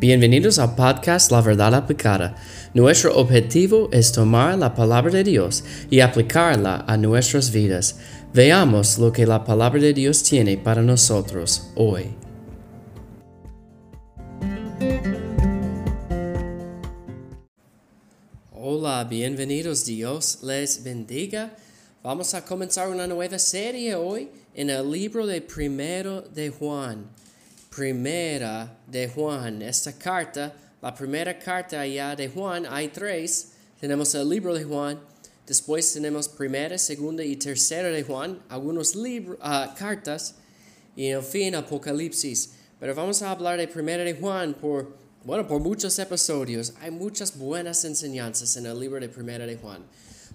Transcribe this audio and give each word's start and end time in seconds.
Bienvenidos 0.00 0.60
al 0.60 0.76
podcast 0.76 1.32
La 1.32 1.40
Verdad 1.40 1.74
Aplicada. 1.74 2.36
Nuestro 2.72 3.16
objetivo 3.16 3.88
es 3.90 4.12
tomar 4.12 4.56
la 4.56 4.72
palabra 4.72 5.10
de 5.10 5.24
Dios 5.24 5.64
y 5.90 5.98
aplicarla 5.98 6.84
a 6.86 6.96
nuestras 6.96 7.50
vidas. 7.50 7.98
Veamos 8.32 8.96
lo 8.98 9.12
que 9.12 9.26
la 9.26 9.42
palabra 9.42 9.80
de 9.80 9.92
Dios 9.92 10.22
tiene 10.22 10.56
para 10.56 10.82
nosotros 10.82 11.70
hoy. 11.74 12.14
Hola, 18.52 19.02
bienvenidos. 19.02 19.84
Dios 19.84 20.38
les 20.44 20.84
bendiga. 20.84 21.56
Vamos 22.04 22.34
a 22.34 22.44
comenzar 22.44 22.88
una 22.88 23.08
nueva 23.08 23.40
serie 23.40 23.96
hoy 23.96 24.28
en 24.54 24.70
el 24.70 24.88
libro 24.88 25.26
de 25.26 25.42
Primero 25.42 26.20
de 26.20 26.50
Juan 26.50 27.18
primera 27.68 28.78
de 28.86 29.08
Juan. 29.08 29.62
Esta 29.62 29.92
carta, 29.92 30.54
la 30.80 30.94
primera 30.94 31.38
carta 31.38 31.80
allá 31.80 32.14
de 32.16 32.28
Juan, 32.28 32.66
hay 32.68 32.88
tres. 32.88 33.52
Tenemos 33.80 34.14
el 34.14 34.28
libro 34.28 34.54
de 34.54 34.64
Juan, 34.64 34.98
después 35.46 35.92
tenemos 35.92 36.28
primera, 36.28 36.76
segunda 36.78 37.24
y 37.24 37.36
tercera 37.36 37.88
de 37.88 38.02
Juan, 38.02 38.40
algunos 38.48 38.96
libros, 38.96 39.38
uh, 39.40 39.74
cartas, 39.76 40.34
y 40.96 41.06
en 41.06 41.22
fin 41.22 41.54
Apocalipsis. 41.54 42.50
Pero 42.80 42.94
vamos 42.94 43.22
a 43.22 43.30
hablar 43.30 43.58
de 43.58 43.68
primera 43.68 44.02
de 44.02 44.14
Juan 44.14 44.54
por, 44.54 44.96
bueno, 45.24 45.46
por 45.46 45.60
muchos 45.60 45.98
episodios. 45.98 46.74
Hay 46.80 46.90
muchas 46.90 47.36
buenas 47.36 47.84
enseñanzas 47.84 48.56
en 48.56 48.66
el 48.66 48.78
libro 48.78 49.00
de 49.00 49.08
primera 49.08 49.46
de 49.46 49.56
Juan. 49.56 49.84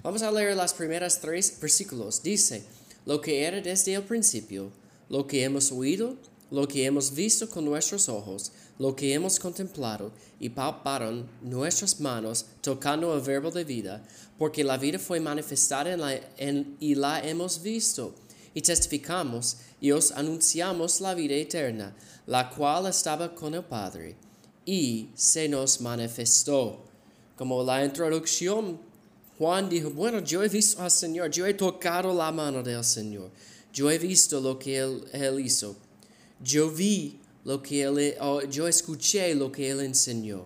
Vamos 0.01 0.21
a 0.21 0.31
leer 0.31 0.55
las 0.55 0.73
primeras 0.73 1.19
tres 1.19 1.57
versículos. 1.61 2.21
Dice, 2.21 2.63
lo 3.05 3.21
que 3.21 3.45
era 3.45 3.61
desde 3.61 3.93
el 3.93 4.03
principio, 4.03 4.71
lo 5.09 5.27
que 5.27 5.43
hemos 5.43 5.71
oído, 5.71 6.17
lo 6.53 6.67
que 6.67 6.85
hemos 6.85 7.11
visto 7.15 7.49
con 7.49 7.65
nuestros 7.65 8.07
ojos, 8.07 8.51
lo 8.77 8.95
que 8.95 9.11
hemos 9.11 9.39
contemplado 9.39 10.11
y 10.39 10.49
palparon 10.49 11.27
nuestras 11.41 11.99
manos 11.99 12.45
tocando 12.61 13.15
el 13.15 13.21
verbo 13.21 13.49
de 13.49 13.63
vida, 13.63 14.03
porque 14.37 14.63
la 14.63 14.77
vida 14.77 14.99
fue 14.99 15.19
manifestada 15.19 15.93
en 15.93 15.99
la, 15.99 16.15
y 16.79 16.93
la 16.93 17.27
hemos 17.27 17.59
visto. 17.63 18.13
Y 18.53 18.61
testificamos 18.61 19.57
y 19.81 19.91
os 19.93 20.11
anunciamos 20.11 21.01
la 21.01 21.15
vida 21.15 21.33
eterna, 21.33 21.95
la 22.27 22.47
cual 22.51 22.85
estaba 22.85 23.33
con 23.33 23.55
el 23.55 23.63
Padre 23.63 24.15
y 24.63 25.09
se 25.15 25.49
nos 25.49 25.81
manifestó. 25.81 26.83
Como 27.35 27.63
la 27.63 27.83
introducción, 27.83 28.77
Juan 29.39 29.69
dijo, 29.69 29.89
bueno, 29.89 30.19
yo 30.19 30.43
he 30.43 30.49
visto 30.49 30.83
al 30.83 30.91
Señor, 30.91 31.31
yo 31.31 31.47
he 31.47 31.55
tocado 31.55 32.13
la 32.13 32.31
mano 32.31 32.61
del 32.61 32.83
Señor, 32.83 33.31
yo 33.73 33.89
he 33.89 33.97
visto 33.97 34.39
lo 34.39 34.59
que 34.59 34.77
Él, 34.77 35.03
él 35.13 35.39
hizo. 35.39 35.75
Yo 36.43 36.69
vi 36.69 37.19
lo 37.45 37.61
que 37.61 37.83
él, 37.83 38.15
yo 38.49 38.67
escuché 38.67 39.33
lo 39.35 39.51
que 39.51 39.69
él 39.69 39.79
enseñó. 39.79 40.45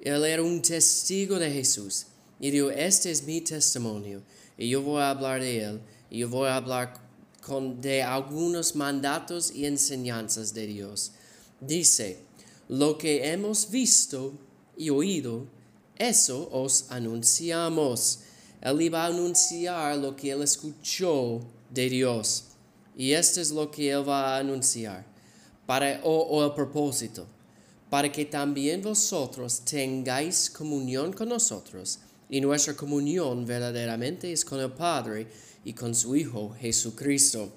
Él 0.00 0.24
era 0.24 0.42
un 0.42 0.60
testigo 0.60 1.38
de 1.38 1.50
Jesús 1.50 2.06
y 2.40 2.50
dijo, 2.50 2.70
este 2.70 3.10
es 3.10 3.22
mi 3.22 3.40
testimonio 3.40 4.22
y 4.58 4.68
yo 4.68 4.82
voy 4.82 5.00
a 5.00 5.10
hablar 5.10 5.40
de 5.40 5.64
él 5.64 5.80
y 6.10 6.18
yo 6.18 6.28
voy 6.28 6.48
a 6.48 6.56
hablar 6.56 7.00
con, 7.40 7.80
de 7.80 8.02
algunos 8.02 8.74
mandatos 8.74 9.52
y 9.54 9.66
enseñanzas 9.66 10.52
de 10.52 10.66
Dios. 10.66 11.12
Dice, 11.60 12.18
lo 12.68 12.98
que 12.98 13.30
hemos 13.30 13.70
visto 13.70 14.34
y 14.76 14.90
oído, 14.90 15.46
eso 15.96 16.48
os 16.50 16.90
anunciamos. 16.90 18.20
Él 18.60 18.82
iba 18.82 19.04
a 19.04 19.06
anunciar 19.06 19.96
lo 19.98 20.16
que 20.16 20.32
él 20.32 20.42
escuchó 20.42 21.40
de 21.70 21.88
Dios. 21.88 22.51
Y 22.96 23.12
esto 23.12 23.40
es 23.40 23.50
lo 23.50 23.70
que 23.70 23.90
Él 23.90 24.08
va 24.08 24.36
a 24.36 24.38
anunciar, 24.38 25.04
para, 25.66 26.00
o, 26.04 26.44
el 26.44 26.52
propósito, 26.52 27.26
para 27.88 28.10
que 28.10 28.24
también 28.26 28.82
vosotros 28.82 29.60
tengáis 29.64 30.50
comunión 30.50 31.12
con 31.12 31.28
nosotros, 31.28 32.00
y 32.28 32.40
nuestra 32.40 32.74
comunión 32.74 33.44
verdaderamente 33.44 34.32
es 34.32 34.44
con 34.44 34.60
el 34.60 34.72
Padre 34.72 35.26
y 35.64 35.72
con 35.72 35.94
su 35.94 36.16
Hijo 36.16 36.54
Jesucristo. 36.58 37.52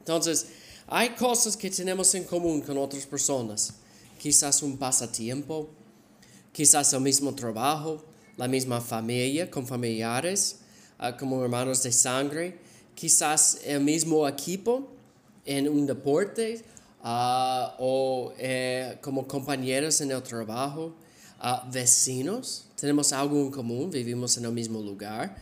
Entonces, 0.00 0.46
hay 0.88 1.10
cosas 1.10 1.56
que 1.56 1.70
tenemos 1.70 2.14
en 2.14 2.24
común 2.24 2.60
con 2.60 2.76
otras 2.78 3.06
personas, 3.06 3.74
quizás 4.18 4.62
un 4.62 4.76
pasatiempo, 4.76 5.68
quizás 6.52 6.92
el 6.92 7.00
mismo 7.00 7.34
trabajo, 7.34 8.04
la 8.36 8.48
misma 8.48 8.80
familia, 8.80 9.50
con 9.50 9.66
familiares, 9.66 10.58
ah, 10.98 11.16
como 11.16 11.42
hermanos 11.42 11.82
de 11.82 11.92
sangre, 11.92 12.58
quizás 12.94 13.60
el 13.64 13.80
mismo 13.80 14.26
equipo 14.28 14.88
en 15.44 15.68
un 15.68 15.86
deporte 15.86 16.64
ah, 17.02 17.76
o 17.78 18.32
eh, 18.38 18.98
como 19.00 19.26
compañeros 19.26 20.00
en 20.00 20.10
el 20.10 20.22
trabajo, 20.22 20.94
ah, 21.40 21.68
vecinos, 21.72 22.66
tenemos 22.76 23.12
algo 23.12 23.40
en 23.40 23.50
común, 23.50 23.90
vivimos 23.90 24.36
en 24.36 24.44
el 24.44 24.52
mismo 24.52 24.80
lugar. 24.80 25.36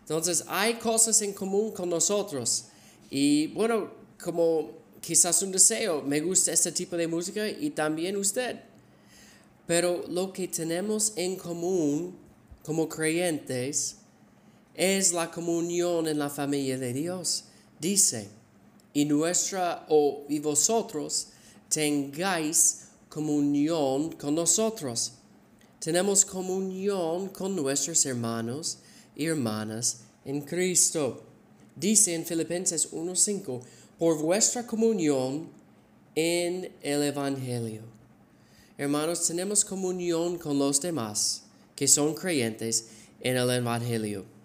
Entonces 0.00 0.44
hay 0.46 0.74
cosas 0.74 1.20
en 1.22 1.32
común 1.32 1.72
con 1.72 1.90
nosotros 1.90 2.66
y 3.10 3.48
bueno, 3.48 3.90
como 4.22 4.70
quizás 5.00 5.42
un 5.42 5.52
deseo, 5.52 6.02
me 6.02 6.20
gusta 6.20 6.52
este 6.52 6.72
tipo 6.72 6.96
de 6.96 7.06
música 7.06 7.48
y 7.48 7.70
también 7.70 8.16
usted. 8.16 8.60
Pero 9.66 10.04
lo 10.08 10.32
que 10.32 10.48
tenemos 10.48 11.12
en 11.16 11.36
común 11.36 12.16
como 12.64 12.88
creyentes 12.88 13.96
es 14.76 15.12
la 15.12 15.30
comunión 15.30 16.06
en 16.06 16.18
la 16.18 16.28
familia 16.28 16.78
de 16.78 16.92
Dios. 16.92 17.44
Dice, 17.80 18.28
y 18.92 19.06
nuestra 19.06 19.86
o 19.88 20.24
y 20.28 20.38
vosotros 20.38 21.28
tengáis 21.68 22.82
comunión 23.08 24.12
con 24.12 24.34
nosotros. 24.34 25.12
Tenemos 25.78 26.24
comunión 26.24 27.28
con 27.30 27.56
nuestros 27.56 28.04
hermanos 28.04 28.78
y 29.14 29.26
hermanas 29.26 30.00
en 30.24 30.42
Cristo. 30.42 31.22
Dice 31.74 32.14
en 32.14 32.24
Filipenses 32.24 32.92
1:5, 32.92 33.62
por 33.98 34.18
vuestra 34.18 34.66
comunión 34.66 35.48
en 36.14 36.70
el 36.82 37.02
Evangelio. 37.02 37.82
Hermanos, 38.78 39.26
tenemos 39.26 39.64
comunión 39.64 40.36
con 40.38 40.58
los 40.58 40.80
demás 40.82 41.44
que 41.74 41.88
son 41.88 42.14
creyentes 42.14 42.88
en 43.20 43.36
el 43.36 43.50
Evangelio 43.50 44.35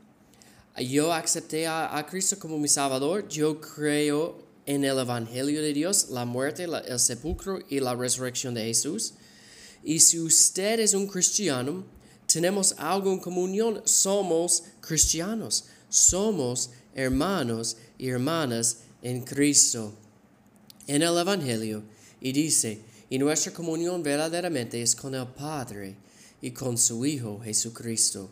yo 0.79 1.13
acepté 1.13 1.67
a, 1.67 2.05
Cristo 2.09 2.39
como 2.39 2.57
mi 2.57 2.67
Salvador, 2.67 3.27
yo 3.27 3.59
creo 3.59 4.37
en 4.65 4.83
el 4.83 4.97
Evangelio 4.99 5.61
de 5.61 5.73
Dios, 5.73 6.09
la 6.09 6.25
muerte, 6.25 6.63
el 6.63 6.99
sepulcro 6.99 7.59
y 7.69 7.79
la 7.79 7.95
resurrección 7.95 8.53
de 8.53 8.65
Jesús. 8.65 9.13
Y 9.83 9.99
si 9.99 10.19
usted 10.19 10.79
es 10.79 10.93
un 10.93 11.07
cristiano, 11.07 11.83
tenemos 12.25 12.75
algo 12.77 13.11
en 13.11 13.19
comunión, 13.19 13.81
somos 13.85 14.63
cristianos, 14.79 15.65
somos 15.89 16.69
hermanos 16.95 17.77
y 17.97 18.09
hermanas 18.09 18.77
en 19.01 19.21
Cristo, 19.21 19.93
en 20.88 21.01
el 21.01 21.17
Evangelio. 21.17 21.83
Y 22.21 22.31
dice, 22.31 22.81
y 23.09 23.17
nuestra 23.17 23.51
comunión 23.51 24.03
verdaderamente 24.03 24.81
es 24.81 24.95
con 24.95 25.13
el 25.15 25.27
Padre 25.27 25.95
y 26.41 26.51
con 26.51 26.77
su 26.77 27.05
Hijo 27.05 27.41
Jesucristo. 27.43 28.29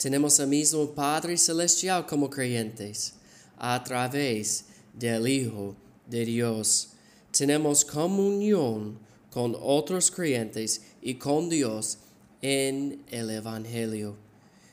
Tenemos 0.00 0.38
el 0.38 0.46
mismo 0.46 0.86
Padre 0.92 1.36
Celestial 1.36 2.06
como 2.06 2.30
creyentes 2.30 3.12
a 3.58 3.84
través 3.84 4.64
del 4.94 5.28
Hijo 5.28 5.76
de 6.06 6.24
Dios. 6.24 6.92
Tenemos 7.30 7.84
comunión 7.84 8.98
con 9.30 9.54
otros 9.60 10.10
creyentes 10.10 10.80
y 11.02 11.16
con 11.16 11.50
Dios 11.50 11.98
en 12.40 13.04
el 13.10 13.28
Evangelio. 13.28 14.16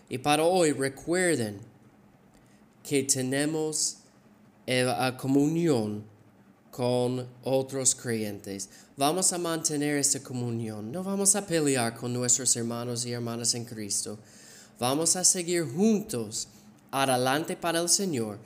Y 0.08 0.18
para 0.18 0.46
hoy 0.46 0.72
recuerden 0.72 1.60
que 2.82 3.04
tenemos 3.04 3.98
comunión 5.18 6.06
con 6.72 7.28
otros 7.44 7.96
creyentes. 7.96 8.70
Vamos 8.96 9.34
a 9.34 9.38
mantener 9.38 9.98
esta 9.98 10.24
comunión. 10.24 10.90
No 10.90 11.04
vamos 11.04 11.36
a 11.36 11.46
pelear 11.46 11.98
con 11.98 12.14
nuestros 12.14 12.56
hermanos 12.56 13.06
y 13.06 13.12
hermanas 13.12 13.56
en 13.56 13.66
Cristo 13.66 14.18
vamos 14.80 15.16
a 15.16 15.24
seguir 15.24 15.66
juntos 15.66 16.48
adelante 16.92 17.56
para 17.56 17.80
el 17.80 17.90
Señor 17.90 18.40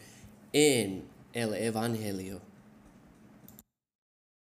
en 0.54 1.04
el 1.34 1.54
Evangelio. 1.54 2.51